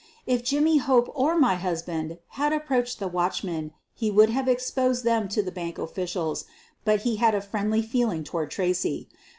[0.25, 5.29] If Jimmy Hope or my husband had approached the watchman he would have exposed them
[5.29, 6.45] to the bank officials,
[6.83, 9.09] but he had a friendly feeling toward Tracy.